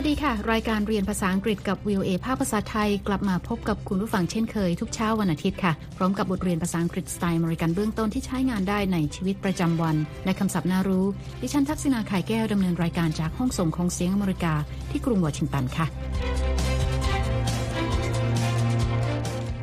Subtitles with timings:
[0.00, 11.06] สวัสดีค่ะ รายการเรียนภาษาอังกฤษกับ VOA ภาคภาษาไทย กลับมาพบกับคุณผู้ฟังเช่นเคยทุกเช้าวันอาทิตย์ค่ะ พร้อมกับบทเรียนภาษาอังกฤษสไตล์อเมริกันเบื้องต้นที่ใช้งานได้ในชีวิตประจำวัน และคำศัพท์น่ารู้
[11.42, 14.54] ดิฉันทักษณาข่ายแก้วดำเนินรายการจากห้องส่งของเสียงอเมริกา
[14.90, 15.86] ที่กรุงวอชิงตันค่ะ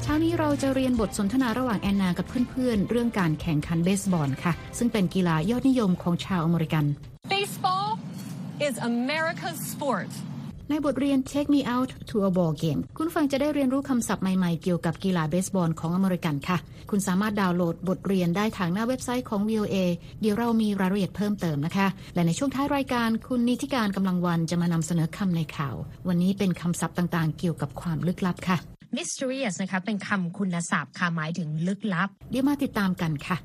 [0.02, 6.86] เช้านี้เราจะเรียนบทสนทนาระหว่างแอนนากับเพื่อนๆ เรื่องการแข่งขันเบสบอลค่ะ ซึ่งเป็นกีฬายอดนิยมของชาวอเมริกัน
[7.31, 7.74] Baseball
[8.59, 10.09] is America's sport.
[10.70, 16.58] ในบทเรียน Take Me Out to a Ball Game คุณฟังจะได้เรียนรู้คำศัพท์ใหม่ๆ เกี่ยวกับกีฬาเบสบอลของอเมริกันค่ะ
[16.90, 19.76] คุณสามารถดาวน์โหลดบทเรียนได้ทางหน้าเว็บไซต์ของ VOA
[20.22, 25.76] เดี๋ยวเรามีรายละเอียดเพิ่มเติมนะคะ และในช่วงท้ายรายการคุณนิติการกำลังวันจะมานำเสนอคำในข่าว
[26.08, 28.58] วันนี้เป็นคำศัพท์ต่างๆ เกี่ยวกับความลึกลับค่ะ
[28.98, 33.38] mysterious นะคะเป็นคำคุณศัพท์ค่ะหมายถึงลึกลับ เดี๋ยวมาติดตามกันค่ะ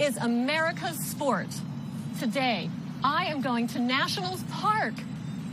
[0.00, 1.50] is America's sport.
[2.18, 2.70] Today,
[3.04, 4.94] I am going to Nationals Park.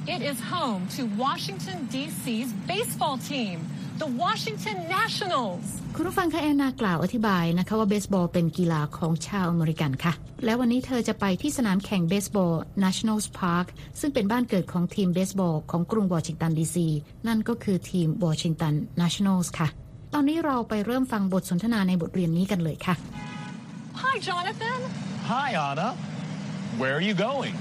[0.08, 3.56] It is home to Washington, D.C.'s baseball team,
[4.04, 5.66] the Washington Nationals.
[5.96, 10.14] คุณผู้ฟังคะแอนนากล่าวอธิบายนะคะว่าเบสบอลเป็นกีฬาของชาวอเมริกันค่ะ
[10.46, 12.54] และวันนี้เธอจะไปที่สนามแข่งเบสบอล
[12.84, 13.68] Nationals Park
[14.00, 16.88] ซึ่งเป็นบ้านเกิดของทีมเบสบอลของกรุงวอชิงตันดีซี
[17.28, 19.68] นั่นก็คือทีมวอชิงตัน Nationals ค่ะ
[20.14, 22.96] ตอนนี้เราไปเริ่มฟังบทสนทนาในบทเรียนนี้กันเลยค่ะ
[24.07, 24.81] Hi, Jonathan.
[25.25, 25.89] Hi, Anna.
[26.79, 27.55] Where are you going?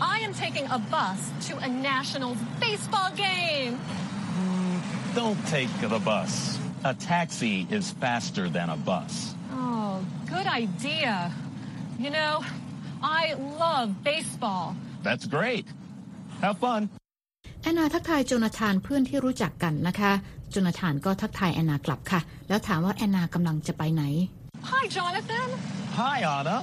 [0.00, 3.78] I am taking a bus to a Nationals baseball game.
[5.14, 6.58] Don't take the bus.
[6.84, 9.34] A taxi is faster than a bus.
[9.52, 11.32] Oh, good idea.
[11.98, 12.44] You know,
[13.02, 14.76] I love baseball.
[15.02, 15.66] That's great.
[16.40, 16.82] Have fun.
[17.62, 20.12] แอนนาทักทายโจนาธานเพื่อนที่รู้จักกันนะคะ
[20.50, 24.02] โจนาธานก็ทักทายแอนนากลับค่ะ แล้วถามว่าแอนนากำลังจะไปไหน
[24.70, 25.48] Hi, Jonathan.
[26.01, 26.57] Hi, Anna.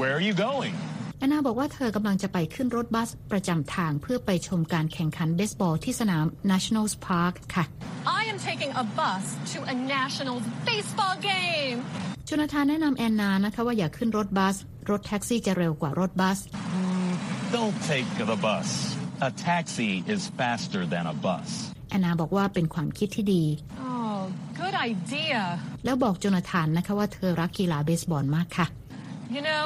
[0.00, 0.74] Where are you going?
[1.18, 7.64] แอนนาบอกว่าเธอกำลังจะไปขึ้นรถบัสประจำทางเพื่อไปชมการแข่งขันเบสบอลที่สนาม Nationals Park ค่ะ
[8.20, 11.76] I am taking a bus to a Nationals baseball game.
[12.26, 14.56] โจนาธานแนะนำแอนนานะคะว่าอย่าขึ้นรถบัส
[14.90, 16.38] รถแท็กซี่จะเร็วกว่ารถบัส
[17.56, 18.68] Don't take the bus.
[19.28, 21.48] A taxi is faster than a bus.
[21.90, 23.44] แอนนาบอกว่าเป็นความคิดที่ดี
[23.86, 23.95] Oh,
[24.61, 25.41] good idea.
[25.85, 28.67] แล้วบอกโจนาธานนะคะว่าเธอรักกีฬาเบสบอลมากค่ะ
[29.35, 29.65] You know,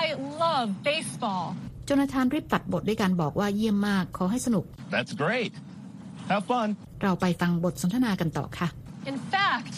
[0.00, 0.02] I
[0.42, 1.46] love baseball.
[1.86, 4.64] โจนาธานรีบตัดบทด้วยการบอกว่าเยี่ยมมากขอให้สนุก
[4.94, 5.52] That's great.
[6.30, 6.68] Have fun.
[7.02, 8.68] เราไปฟังบทสนทนากันต่อค่ะ
[9.12, 9.74] In fact,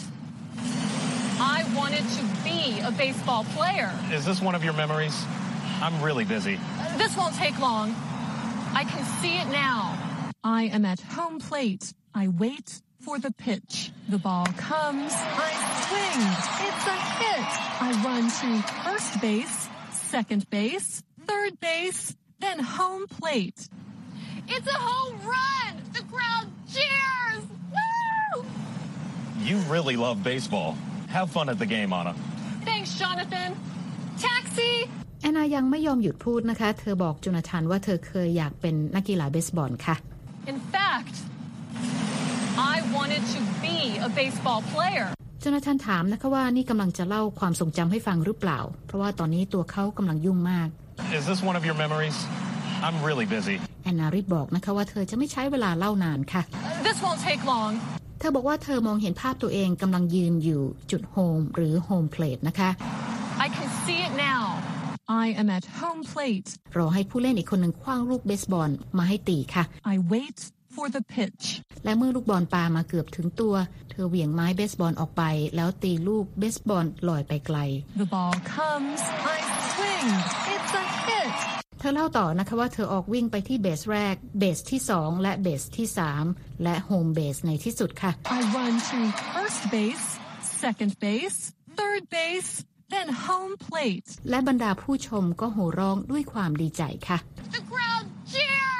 [1.55, 2.59] I wanted to be
[2.89, 3.89] a baseball player.
[4.17, 5.15] Is this one of your memories?
[5.85, 6.55] I'm really busy.
[7.01, 7.87] This won't take long.
[8.81, 9.79] I can see it now.
[10.59, 11.85] I am at home plate.
[12.21, 12.67] I wait
[13.05, 13.91] for the pitch.
[14.13, 15.11] The ball comes.
[15.47, 15.51] I
[15.85, 16.19] swing.
[16.67, 17.49] It's a hit.
[17.87, 18.49] I run to
[18.85, 19.57] first base,
[19.91, 23.59] second base, third base, then home plate.
[24.47, 25.71] It's a home run.
[25.97, 27.43] The crowd cheers.
[27.75, 28.45] Woo!
[29.49, 30.69] You really love baseball.
[31.09, 32.13] Have fun at the game, Anna.
[32.69, 33.49] Thanks, Jonathan.
[34.27, 34.73] Taxi.
[35.21, 39.95] แอนนายังไม่ยอมหยุดพูดนะคะ เธอบอกโจนาธานว่าเธอเคยอยากเป็นนักกีฬาเบสบอลค่ะ
[40.51, 41.15] In fact,
[42.58, 43.76] I wanted to be
[44.08, 45.06] a baseball player.
[45.40, 50.68] โจนาธานถามนะคะว่านี่กำลังจะเล่าความทรงจำให้ฟังหรือเปล่า เพราะว่าตอนนี้ตัวเขากำลังยุ่งมาก
[51.18, 52.16] Is this one of your memories?
[52.86, 53.56] I'm really busy.
[53.84, 56.42] แอนนารีบบอกนะคะว่าเธอจะไม่ใช้เวลาเล่านานค่ะ
[56.86, 57.72] This won't take long.
[58.20, 62.70] เธอบอกว่าเธอมองเห็นภาพตัวเองกำลังยืนอยู่จุด home หรือ home plate นะคะ
[63.44, 64.42] I can see it now.
[65.24, 66.48] I am at home plate.
[66.78, 70.38] รอให้ผู้เล่นอีกคนหนึ่งขว้างลูกเบสบอลมาให้ตีค่ะ I wait
[70.78, 71.46] for the pitch.
[71.84, 73.54] และเมื่อลูกบอลปามาเกือบถึงตัว
[73.90, 75.22] เธอเหวี่ยงไม้เบสบอลออกไป
[75.56, 77.58] แล้วตีลูกเบสบอลลอยไปไกล
[78.00, 79.00] The ball comes.
[79.34, 79.38] I
[79.72, 80.08] swing.
[80.54, 81.36] It's a hit.
[81.78, 85.86] เธอเล่าต่อนะคะว่าเธอออกวิ่งไปที่เบสแรก เบสที่ 2 และเบสที่
[86.24, 88.98] 3 และโฮมเบสในที่สุดค่ะ I run to
[89.34, 90.06] first base,
[90.64, 91.38] second base,
[91.78, 92.50] third base,
[92.94, 94.08] then home plate.
[94.30, 97.18] และบรรดาผู้ชมก็โห่ร้องด้วยความดีใจค่ะ
[97.56, 98.77] The crowd cheers.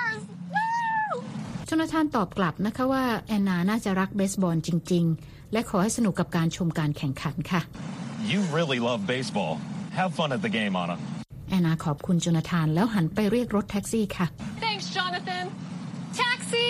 [1.68, 1.70] Woo!
[1.70, 7.60] โจนาธานตอบกลับนะคะว่าแอนนาน่าจะรักเบสบอลจริง ๆ และขอให้สนุกกับการชมการแข่งขันค่ะ
[8.32, 9.52] You really love baseball.
[9.98, 10.96] Have fun at the game, Anna.
[11.50, 14.26] แอนนาขอบคุณจนาธานแล้วหันไปเรียกรถแท็กซี่ค่ะ
[14.64, 15.44] Thanks, Jonathan.
[16.22, 16.66] Taxi.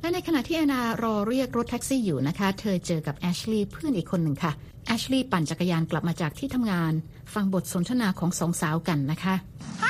[0.00, 4.52] และในขณะที่แอนนารอเรียกรถแท็กซี่อยู่นะคะ เธอเจอกับแอชลีย์เพื่อนอีกคนหนึ่งค่ะ
[4.86, 6.92] แอชลีย์ปั่นจักรยานกลับมาจากที่ทำงาน
[7.34, 9.34] ฟังบทสนทนาของสองสาวกันนะคะ
[9.84, 9.89] Hi,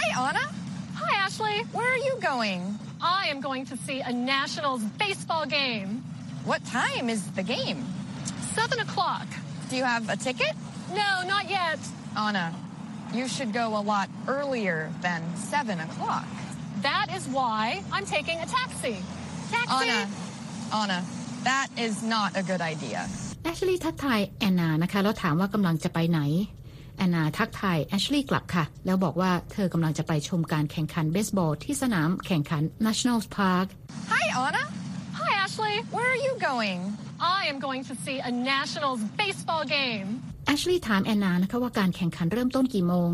[1.77, 2.62] Where are you going?
[3.01, 5.89] I am going to see a Nationals baseball game.
[6.51, 7.80] What time is the game?
[8.57, 9.27] Seven o'clock.
[9.69, 10.54] Do you have a ticket?
[11.01, 11.80] No, not yet.
[12.16, 12.48] Anna,
[13.13, 16.27] you should go a lot earlier than 7 o'clock.
[16.81, 18.95] That is why I'm taking a taxi.
[19.51, 19.89] Taxi!
[19.89, 20.10] Anna,
[20.74, 21.00] Anna,
[21.44, 23.01] that is not a good idea.
[23.44, 26.19] แอชลีย์ทักทายแอนนานะคะ แล้วถามว่ากำลังจะไปไหน
[26.96, 33.66] แอนนาทักทายแอชลีย์กลับค่ะ แล้วบอกว่าเธอกำลังจะไปชมการแข่งขันเบสบอลที่สนามแข่งขัน National Park
[34.12, 34.64] Hi, Anna.
[35.20, 35.75] Hi, Ashley.
[35.96, 36.78] Where are you going?
[37.38, 40.08] I am going to see a Nationals baseball game.
[40.46, 43.10] แอชลีย์ถามแอนนานะคะว่าการแข่งขันเริ่มต้นกี่โมง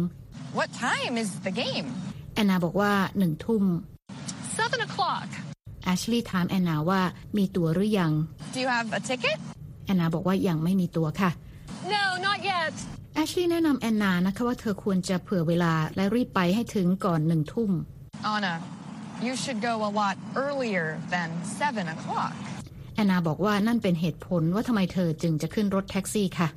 [0.58, 1.86] What time is the game?
[2.34, 3.64] แอนนาบอกว่าหนึ่งทุ่ม
[4.58, 5.28] Seven o'clock.
[5.84, 7.00] แอชลีย์ถามแอนนาว่า
[7.36, 8.12] มีตั๋วหรือยัง
[8.54, 9.38] Do you have a ticket?
[9.86, 11.30] แอนนาบอกว่ายังไม่มีตั๋วค่ะ
[11.94, 12.74] No, not yet.
[13.16, 17.70] แอชลีย์แนะนำแอนนานะคะว่าเธอควรจะเผื่อเวลาและรีบไปให้ถึงก่อนหนึ่งทุ่ม
[18.34, 18.54] Anna,
[19.26, 21.28] you should go a lot earlier than
[21.60, 22.34] 7 o'clock.
[22.96, 26.48] แอนนาบอกว่านั่นเป็นเหตุผลว่าทำไมเธอจึงจะขึ้นรถแท็กซี่ค่ะ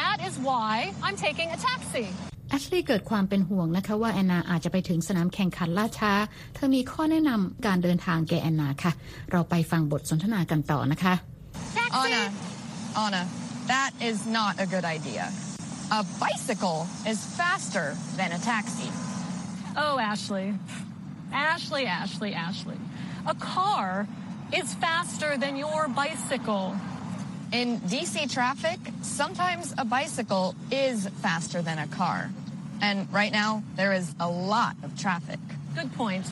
[0.00, 0.72] That is why
[1.06, 2.04] I'm taking a taxi.
[2.50, 6.12] แอชลีย์เกิดความเป็นห่วงนะคะว่าแอนนาอาจจะไปถึงสนามแข่งขันล่าช้า
[6.54, 8.92] เธอมีข้อแนะนำการเดินทางแก่แอนนาค่ะ
[9.30, 11.14] เราไปฟังบทสนทนากันต่อนะคะ
[11.76, 11.98] Taxi!
[12.02, 12.22] Anna,
[13.04, 13.22] Anna,
[13.72, 15.24] that is not a good idea.
[15.92, 18.88] A bicycle is faster than a taxi.
[19.76, 20.54] Oh, Ashley.
[21.32, 22.76] Ashley, Ashley, Ashley.
[23.26, 24.06] A car
[24.56, 26.76] is faster than your bicycle.
[27.52, 32.30] In DC traffic, sometimes a bicycle is faster than a car.
[32.80, 35.40] And right now, there is a lot of traffic.
[35.74, 36.24] Good point.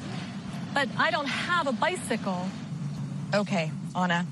[0.72, 2.46] But I don't have a bicycle.
[3.34, 4.24] Okay, Anna,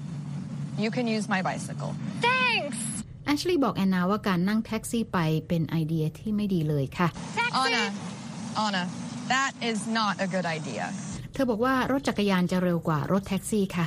[0.78, 1.96] you can use my bicycle.
[2.20, 2.95] Thanks!
[3.26, 5.18] แอชลีย์บอกแอนนาว่าการนั่งแท็กซี่ไป
[5.48, 7.08] เป็นไอเดียที่ไม่ดีเลยค่ะ
[7.40, 7.60] Taxi!
[7.64, 7.84] Anna,
[8.66, 8.82] Anna,
[9.34, 10.84] that is not a good idea.
[11.32, 13.86] เธอบอกว่ารถจักรยานจะเร็วกว่ารถแท็กซี่ค่ะ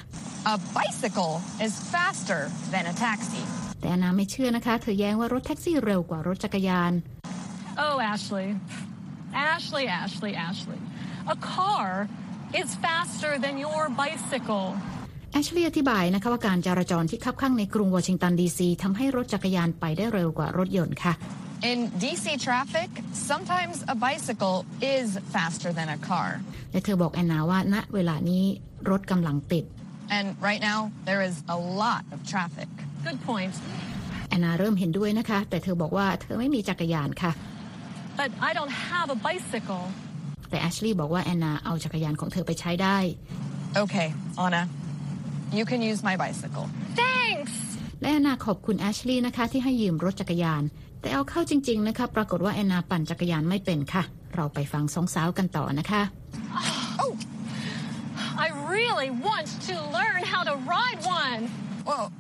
[0.54, 2.42] A bicycle is faster
[2.74, 3.42] than a taxi.
[3.80, 6.94] แต่แอนนาไม่เชื่อนะคะ เธอแย้งว่ารถแท็กซี่เร็วกว่ารถจักรยาน
[7.86, 8.48] Oh, Ashley.
[9.52, 10.80] Ashley, Ashley, Ashley.
[11.36, 11.88] A car
[12.62, 14.68] is faster than your bicycle.
[15.32, 21.14] แอชลีย์อธิบายนะคะว่าการจราจรที่คับคั่งในกรุงวอชิงตันดีซีทำให้รถจักรยานไปได้เร็วกว่ารถยนต์ค่ะ
[21.72, 22.90] In DC traffic,
[23.32, 24.58] sometimes a bicycle
[24.96, 26.30] is faster than a car.
[26.72, 28.44] และเธอบอกแอนนาว่าณเวลานี้
[28.90, 29.66] รถกำลังติด
[30.18, 30.80] And right now,
[31.10, 32.70] there is a lot of traffic.
[33.08, 33.54] Good point.
[34.30, 37.32] แอนนาเริ่มเห็นด้วยนะคะ แต่เธอบอกว่าเธอไม่มีจักรยานค่ะ
[38.20, 39.84] But I don't have a bicycle.
[40.50, 42.98] แต่แอชลีย์บอกว่าแอนนาเอาจักรยานของเธอไปใช้ได้
[43.84, 44.08] Okay,
[44.44, 44.62] Anna,
[45.59, 46.67] you can use my bicycle.
[47.03, 47.53] Thanks!
[48.01, 50.63] และแอนนาขอบคุณแอชลีย์นะคะที่ให้ยืมรถจักรยาน
[51.01, 54.03] แต่เอาเข้าจริง ๆ นะคะ ปรากฏว่าแอนนาปั่นจักรยานไม่เป็นค่ะ
[54.35, 56.03] เราไปฟังสองสาวกันต่อนะคะ
[58.45, 61.41] I really want to learn how to ride one.
[61.89, 62.11] Whoa.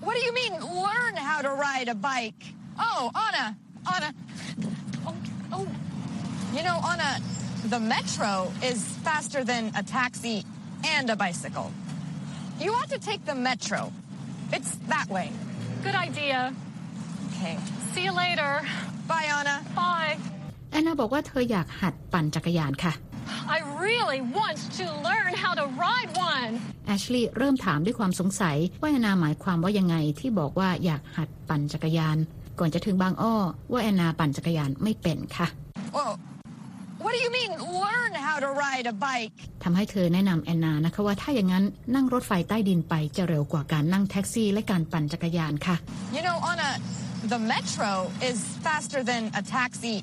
[0.00, 0.54] What do you mean,
[0.88, 2.42] learn how to ride a bike?
[2.78, 3.46] Oh, Anna,
[3.94, 4.10] Anna.
[5.06, 5.14] Oh,
[5.52, 5.66] oh.
[6.56, 7.20] You know, Anna,
[7.74, 10.44] the metro is faster than a taxi
[10.84, 11.70] and a bicycle.
[12.63, 13.91] You ought to take the metro.
[14.57, 15.27] It's that way.
[15.85, 16.39] Good idea.
[17.29, 17.57] Okay.
[17.93, 18.51] See you later.
[19.11, 19.55] Bye, Anna.
[19.81, 20.11] Bye.
[20.71, 22.93] แอนนาบอกว่าเธออยากหัดปั่นจักรยานค่ะ
[23.55, 26.51] I really want to learn how to ride one.
[26.87, 32.17] แอชลีย์เริ่มถามด้วยความสงสัย ว่าแอนนาหมายความว่ายังไงที่บอกว่าอยากหัดปั่นจักรยาน
[32.59, 33.35] ก่อนจะถึงบางอ้อ
[33.71, 35.47] ว่าแอนนาปั่นจักรยานไม่เป็นค่ะ
[35.95, 36.11] Whoa.
[37.03, 37.51] What do you mean,
[37.85, 39.31] learn how to ride a bike?
[39.63, 41.63] ทำให้เธอแนะนำแอนนานะคะว่าถ้าอย่างนั้น
[41.95, 45.75] นั่งรถไฟใต้ดินไปจะเร็วกว่าการนั่งแท็กซี่และการปั่นจักรยานค่ะ
[46.15, 46.69] You know, Anna,
[47.33, 47.91] the metro
[48.29, 49.95] is faster than a taxi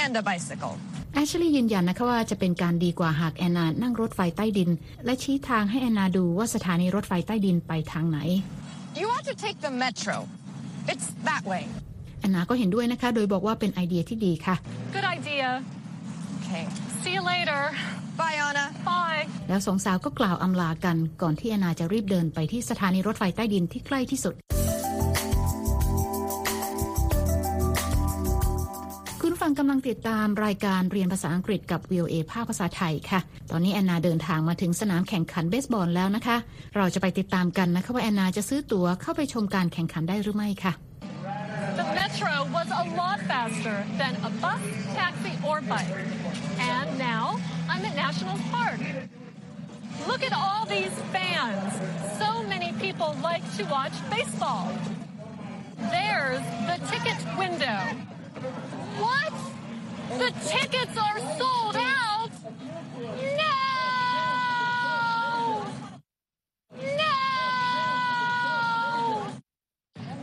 [0.00, 0.74] and a bicycle.
[1.14, 4.70] แอชลีย์ยืนยันนะคะว่าจะเป็นการดีกว่าหากแอนนานั่งรถไฟใต้ดิน
[5.04, 8.18] และชี้ทางให้แอนนาดูว่าสถานีรถไฟใต้ดินไปทางไหน
[9.00, 10.16] You ought to take the metro.
[10.92, 11.64] It's that way.
[12.20, 14.54] แอนนาก็เห็นด้วยนะคะ โดยบอกว่าเป็นไอเดียที่ดีค่ะ
[14.94, 15.48] Good idea.
[16.48, 16.66] Okay.
[17.04, 17.62] See you later.
[18.16, 18.66] Bye, Anna.
[18.88, 19.22] Bye.
[19.48, 24.34] แล้วสองสาวก็กล่าวอำลากันก่อนที่แอนนาจะรีบเดินไปที่สถานีรถไฟใต้ดินที่ใกล้ที่สุด
[29.20, 36.36] คุณฟังกำลังติดตามรายการเรียนภาษาอังกฤษกับ VOA ภาคภาษาไทยค่ะ ตอนนี้แอนนาเดินทางมาถึงสนามแข่งขันเบสบอลแล้วนะคะ
[36.76, 40.87] เราจะไปติดตามกันนะคะว่าแอนนาจะซื้อตั๋วเข้าไปชมการแข่งขันได้หรือไม่ค่ะ The metro was
[42.78, 44.60] a lot faster than a bus,
[44.94, 45.88] taxi, or bike.
[46.60, 48.78] And now I'm at National Park.
[50.06, 51.74] Look at all these fans.
[52.18, 54.72] So many people like to watch baseball.
[55.90, 57.80] There's the ticket window.
[59.02, 59.32] What?
[60.18, 62.30] The tickets are sold out?
[62.96, 63.54] No!
[66.80, 67.14] No!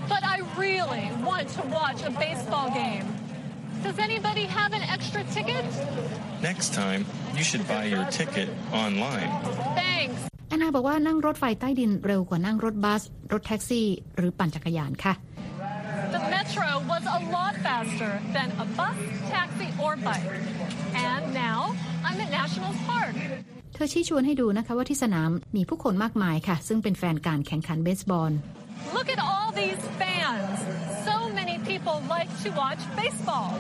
[0.08, 0.42] But I
[0.75, 3.07] really want to watch a baseball game.
[3.83, 5.65] Does anybody have an extra ticket?
[6.43, 9.31] Next time, you should buy your ticket online.
[9.83, 10.19] Thanks.
[10.49, 13.87] แอนนาบอกว่านั่งรถไฟใต้ดินเร็วกว่านั่งรถบัส รถแท็กซี่
[14.17, 15.15] หรือปั่นจักรยานค่ะ
[16.17, 18.97] The metro was a lot faster than a bus,
[19.35, 20.31] taxi, or bike.
[21.11, 21.61] And now
[22.07, 23.15] I'm at National Park.
[23.75, 28.33] เธอชี้ชวนให้ดูนะคะว่าที่สนามมีผู้คนมากมายค่ะ ซึ่งเป็นแฟนการแข่งขันเบสบอล
[28.96, 30.58] Look at all these fans.
[31.08, 33.52] So many people like to watch baseball.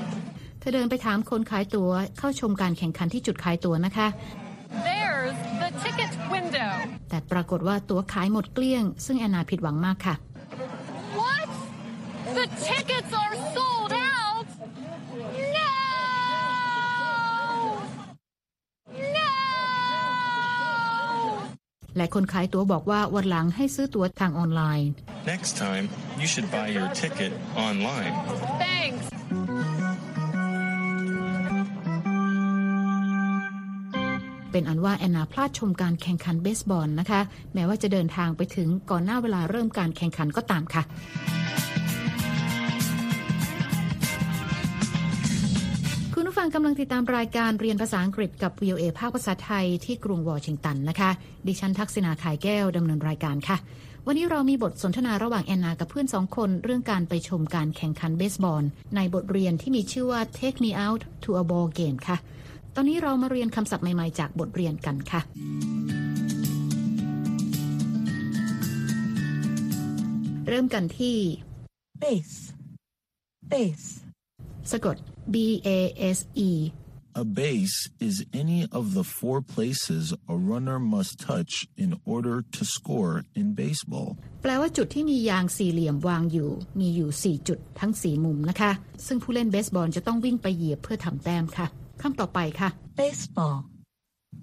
[0.60, 4.08] เธอเดินไปถามคนขายตั๋วเข้าชมการแข่งขันที่จุดขายตั๋วนะคะ
[4.90, 6.72] There's the ticket window.
[7.10, 10.16] แต่ปรากฏว่าตั๋วขายหมดเกลี้ยง ซึ่งแอนนาผิดหวังมากค่ะ
[11.22, 11.50] What?
[12.40, 14.48] The tickets are sold out?
[15.58, 15.72] No!
[19.18, 19.32] No!
[21.98, 24.90] และคนขายตั๋วบอกว่าวันหลังให้ซื้อตั๋วทางออนไลน์
[25.34, 25.86] Next time,
[26.22, 27.32] you should buy your ticket
[27.68, 28.14] online.
[28.66, 29.06] Thanks.
[34.52, 37.22] เป็นอันว่าแอนนาพลาดชมการแข่งขันเบสบอลนะคะ
[37.54, 40.84] แม้ว่าจะเดินทางไปถึงก่อนหน้าเวลาเริ่มการแข่งขันก็ตามค่ะ
[46.46, 51.10] งกำลังติดตามรายการเรียนภาษาอังกฤษกับ VOA ภาคภาษาไทยที่กรุงวอชิงตันนะคะ
[51.48, 53.58] ดิฉันทักษณาขายแก้วดำเนินรายการค่ะ
[54.08, 58.64] วันนี้เรามีบทสนทนาระหว่างแอนนากับเพื่อนสองคนเรื่องการไปชมการแข่งขันเบสบอล
[58.96, 62.18] ในบทเรียนที่มีชื่อว่า Take Me Out to a Ball Game ค่ะ
[62.76, 65.22] ตอนนี้เรามาเรียนคำศัพท์ใหม่ๆ จากบทเรียนกันค่ะ
[70.48, 71.18] เริ่มกันที่
[72.02, 72.38] base,
[73.52, 74.05] base,
[74.72, 74.96] สะกด
[75.34, 75.36] B
[75.78, 75.80] A
[76.18, 76.20] S
[76.50, 76.52] E
[77.24, 82.62] A base is any of the four places a runner must touch in order to
[82.76, 84.10] score in baseball.
[84.42, 88.72] แปลว่าจุดที่มียางสี่เหลี่ยมวางอยู่ มีอยู่ 4 จุดทั้ง 4 มุมนะคะ
[89.08, 91.68] ซึ่งผู้เล่นเบสบอลจะต้องวิ่งไปเหยียบเพื่อทำแต้มค่ะ
[92.02, 92.70] คำต่อไปค่ะ
[93.00, 93.58] baseball,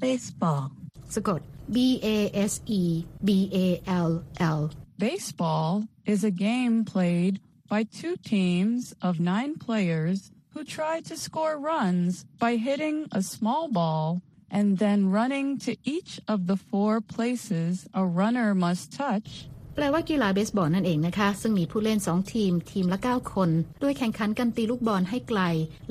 [0.03, 0.63] baseball,
[1.15, 1.41] สะกด
[1.75, 1.77] B
[2.07, 2.09] A
[2.51, 2.83] S E
[3.27, 3.31] B
[3.67, 3.69] A
[4.09, 4.11] L
[4.59, 4.61] L
[5.05, 5.71] Baseball
[6.13, 7.35] is a game played
[7.72, 13.64] by two teams of nine players who try to score runs by hitting a small
[13.78, 19.30] ball and then running to each of the four places a runner must touch
[19.76, 23.50] แปลว่ากีฬาเบสบอลนั่นเองนะคะ ซึ่งมีผู้เล่น 2 ทีม ทีมละ 9 คน
[23.82, 25.42] โดยแข่งขันกันตีลูกบอลให้ไกล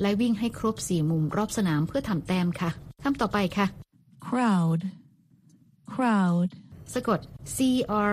[0.01, 2.69] และวิ่งให้ครบ 4 มุมรอบสนามเพื่อทำแต้มค่ะ
[3.03, 3.67] คำต่อไปค่ะ
[4.27, 4.81] crowd,
[5.93, 6.49] crowd,
[6.93, 7.19] สะกด
[7.55, 7.57] C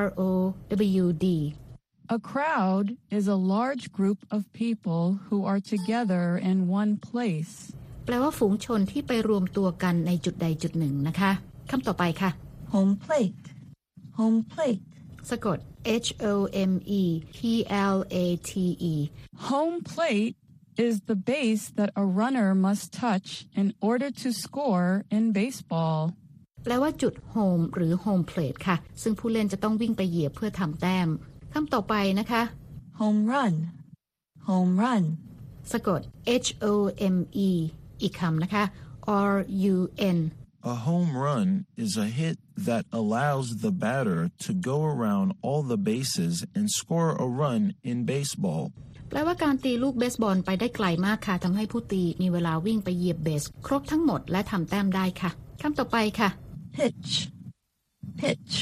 [0.00, 0.22] R O
[1.02, 1.26] W D
[2.16, 7.54] A crowd is a large group of people who are together in one place.
[8.04, 11.32] แปลว่าฝูงชนที่ไปรวมตัวกันในจุดใดจุดหนึ่งนะคะ
[11.70, 12.30] คำต่อไปค่ะ
[12.72, 13.44] home plate,
[14.18, 14.84] home plate,
[15.30, 15.58] สะกด
[16.06, 16.34] H O
[16.70, 17.02] M E
[17.36, 17.38] P
[17.94, 18.50] L A T
[18.92, 18.94] E
[19.50, 20.34] Home plate
[20.86, 23.28] is the base that a runner must touch
[23.60, 26.00] in order to score in baseball.
[26.64, 31.08] แปลว่าจุด home หรือ home plate ค่ะ ซึ่งผู้เล่นจะต้องวิ่งไปเหยียบเพื่อทำแต้ม
[31.53, 32.41] คำต่อไปนะคะ
[32.99, 33.53] home run,
[34.49, 35.03] home run,
[35.71, 36.01] สะกด
[36.45, 36.65] H O
[37.15, 37.49] M E
[38.01, 38.63] อีกคำนะคะ
[39.31, 39.33] R
[39.73, 39.77] U
[40.17, 40.19] N
[40.73, 41.47] A home run
[41.83, 42.37] is a hit
[42.69, 47.97] that allows the batter to go around all the bases and score a run in
[48.13, 48.63] baseball.
[49.09, 56.29] แปลว่าการตีลูกเบสบอลไปได้ไกลมากค่ะทำให้ผู้ตีมีเวลาวิ่งไปเหยียบเบส ครบทั้งหมดและทำแต้มได้ค่ะคำต่อไปค่ะ
[56.75, 57.11] pitch,
[58.19, 58.55] pitch,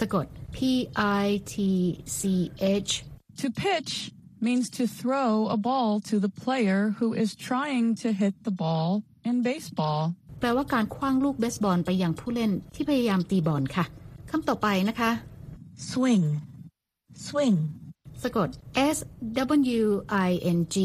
[0.00, 0.57] สะกด P
[1.25, 1.55] I T
[2.17, 2.19] C
[2.81, 2.91] H
[3.41, 3.93] To pitch
[4.47, 8.89] means to throw a ball to the player who is trying to hit the ball
[9.29, 10.01] in baseball.
[10.39, 13.85] แปลว่าการคว้างลูกเบสบอลไปยังผู้เล่นที่พยายามตีบอลค่ะ
[14.29, 15.11] คำต่อไปนะคะ
[15.89, 16.25] swing,
[17.25, 17.57] swing,
[18.23, 18.49] สะกด
[18.95, 18.97] S
[19.81, 19.85] W
[20.27, 20.77] I N G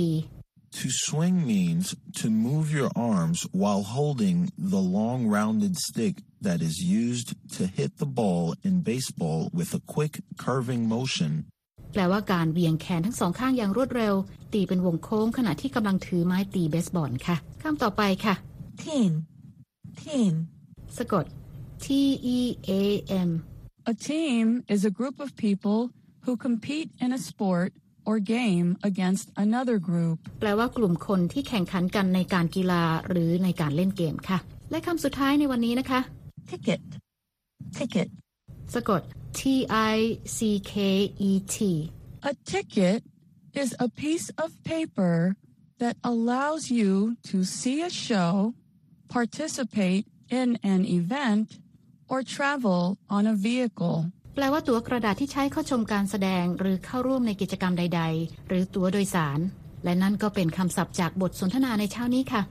[0.81, 1.87] To swing means
[2.21, 4.38] to move your arms while holding
[4.73, 6.14] the long rounded stick
[6.47, 10.14] that is used to hit the ball in baseball with a quick
[10.45, 11.33] curving motion.
[11.93, 14.14] แปลว่าการเบี่ยงแขนทั้งสองข้างอย่างรวดเร็ว
[14.52, 18.35] ตีเป็นวงโค้งขณะที่กำลังถือไม้ตีเบสบอลค่ะคำต่อไปค่ะ
[18.85, 19.11] team,
[20.02, 20.33] team,
[20.99, 21.25] สะกด
[21.85, 21.87] T
[22.37, 22.38] E
[22.69, 22.83] A
[23.28, 23.31] M
[23.93, 25.81] A team is a group of people
[26.25, 27.71] who compete in a sport
[28.09, 30.19] or game against another group.
[30.40, 34.38] แปลว่ากลุ่มคนที่แข่งขันกันในการกีฬาหรือในการเล่นเกมค่ะ
[34.71, 36.00] และคำสุดท้ายในวันนี้นะคะ
[36.50, 36.81] ticket,
[37.78, 38.09] ticket,
[38.75, 39.02] สะกด
[39.38, 39.40] T
[39.95, 39.97] I
[40.37, 40.38] C
[40.73, 40.75] K
[41.31, 41.57] E T
[42.31, 43.00] A ticket
[43.62, 45.17] is a piece of paper
[45.83, 46.93] that allows you
[47.31, 48.33] to see a show,
[49.17, 50.05] participate
[50.38, 51.47] in an event,
[52.12, 52.83] or travel
[53.17, 53.99] on a vehicle.
[54.34, 59.40] แปลว่าตั๋วกระดาษที่ใช้เข้าชมการแสดงหรือเข้าร่วมในกิจกรรมใด ๆ หรือตั๋วโดยสาร
[59.84, 62.42] และนั่นก็เป็นคำศัพท์จากบทสนทนาในเช้านี้ค่ะ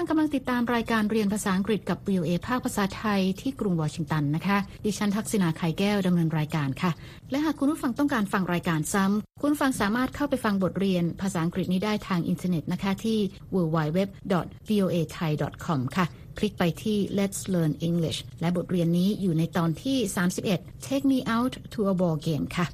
[0.00, 6.90] ฟังกำลังติดตามรายการเรียนภาษาอังกฤษกับ VOA ภาคภาษาไทยที่กรุงวอชิงตันนะคะ ดิฉันทักษณาไข่แก้วดำเนินรายการค่ะ
[7.30, 13.18] และหากคุณผู้ฟังต้องการฟังรายการซ้ำ คุณฟังสามารถเข้าไปฟังบทเรียนภาษาอังกฤษนี้ได้ทางอินเทอร์เน็ตนะคะที่
[13.54, 16.04] www.voathai.com ค่ะ
[16.38, 19.96] คลิกไปที่ Let's Learn English และบทเรียนนี้อยู่ในตอนที่
[20.44, 22.68] 31 Take Me Out to a Ball Game ค่ะ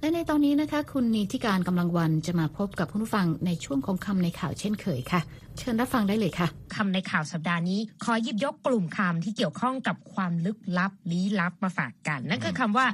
[0.00, 5.20] และในตอนนี้นะคะ คุณนีทิการกำลังวันจะมาพบกับคุณผู้ฟังในช่วงของคำในข่าวเช่นเคยค่ะ
[5.58, 12.86] เชิญรับฟังได้เลยค่ะคำในข่าวสัปดาห์นี้ ขอหยิบยกกลุ่มคำที่เกี่ยวข้องกับความลึกลับลี้ลับมาฝากกัน นั่นคือคำว่า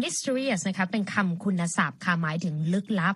[0.00, 3.14] mysterious นะคะเป็นคำคุณศัพท์ค่ะหมายถึงลึกลับ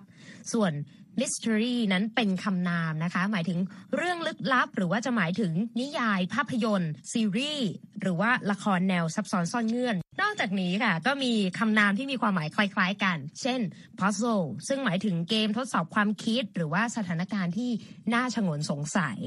[0.53, 0.71] ส่วน
[1.19, 3.59] mystery นั้นเป็นคำนามนะคะ หมายถึง
[3.95, 7.69] เรื่องลึกลับ หรือว่าจะหมายถึงนิยายภาพยนตร์ ซีรีส์
[8.01, 13.59] หรือว่าละครแนวซับซ้อนซ่อนเงื่อน นอกจากนี้ค่ะ ก็มีคำนามที่มีความหมายคล้าย ๆ กัน เช่น
[13.99, 17.69] puzzle ซึ่งหมายถึงเกมทดสอบความคิด หรือว่าสถานการณ์ที่
[18.13, 19.17] น่าชงนสงสัย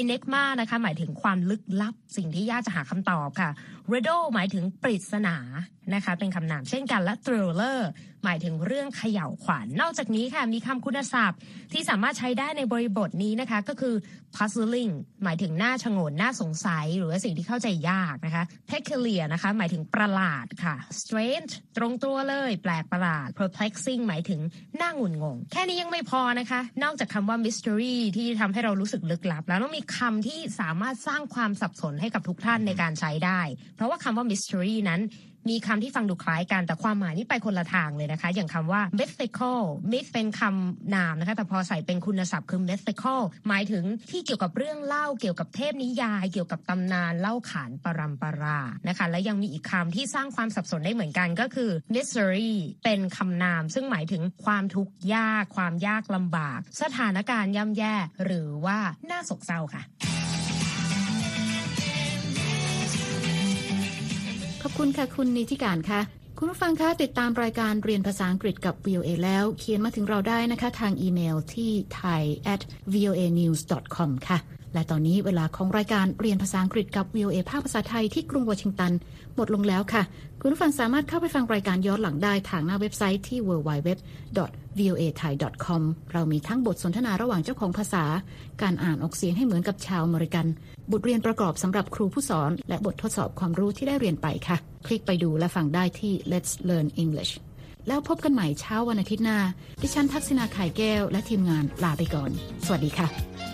[0.00, 3.50] enigma นะคะหมายถึงความลึกลับ สิ่งที่ยากจะหาคำตอบค่ะ
[3.92, 5.36] riddle หมายถึงปริศนา
[5.94, 7.80] นะคะเป็นคำนามเช่นกันและ thriller
[8.24, 11.38] หมายถึงเรื่องเขย่าวขวัญนอกจากนี้ค่ะมีคำคุณศัพท์
[11.72, 13.94] ที่สามารถใช้ได้ในบริบทนี้นะคะ ก็คือ
[14.36, 14.92] puzzling
[15.24, 24.40] หมายถึงหน่าชงนหน่าสงสัย หรือว่าสิ่งที่เข้าใจยากนะคะ peculiar นะคะ หมายถึงประหลาดค่ะ strange ตรงตัวเลย แปลกประหลาด perplexing หมายถึง
[24.78, 33.40] หน่างุนงง แค่นี้ยังไม่พอนะคะ นอกจากคำว่า mystery ที่ทำให้เรารู้สึกลึกลับ แล้วต้องมีคำที่สามารถสร้างความสับสนให้กับทุกท่านในการใช้ได้
[33.76, 35.02] เพราะว่าคำว่า mystery นั้น
[35.48, 52.52] มีคำที่ฟังดูคล้ายกันแต่ความหมายนี่ไปคนละทางเลยนะคะ อย่างคำว่า mythical myth เป็นคำนามนะคะ แต่พอใส่เป็นคุณศัพท์คือ mythical หมายถึงที่เกี่ยวกับเรื่องเล่าเกี่ยวกับเทพนิยาย เกี่ยวกับตำนานเล่าขานปรัมปรานะคะ และยังมีอีกคำที่สร้างความสับสนได้เหมือนกันก็คือ misery
[52.84, 58.78] เป็นคำนาม ซึ่งหมายถึงความทุกข์ยาก ความยากลำบาก สถานการณ์ย่ำแย่ หรือว่า
[59.10, 59.84] น่าโศกเศร้าค่ะ
[64.78, 66.00] คุณค่ะคุณนิติการค่ะ
[66.38, 72.22] คุณผู้ฟังคะติดตามรายการเรียนภาษาอังกฤษกับ VOA แล้ว เขียนมาถึงเราได้นะคะ ทางอีเมลที่ thai
[72.54, 73.60] at voa news
[73.96, 74.38] com ค่ะ
[74.74, 78.92] และตอนนี้เวลาของรายการเรียนภาษาอังกฤษกับ VOA ภาคภาษาไทยที่กรุงวอชิงตัน
[79.36, 80.02] หมดลงแล้วค่ะ
[80.40, 83.88] คุณผู้ฟังสามารถเข้าไปฟังรายการย้อนหลังได้ทางหน้าเว็บไซต์ที่ www
[84.78, 85.32] voa thai
[85.64, 85.82] com
[86.12, 88.04] เรามีทั้งบทสนทนาระหว่างเจ้าของภาษา
[88.62, 90.46] การอ่านออกเสียงให้เหมือนกับชาวอเมริกัน
[90.92, 94.56] บทเรียนประกอบสำหรับครูผู้สอน และบททดสอบความรู้ที่ได้เรียนไปค่ะ
[94.86, 97.32] คลิกไปดูและฟังได้ที่ Let's Learn English
[97.88, 99.38] แล้วพบกันใหม่เช้าวันอาทิตย์หน้า
[99.82, 102.30] ดิฉันทักษณาไข่แก้ว และทีมงานลาไปก่อน
[102.66, 103.53] สวัสดีค่ะ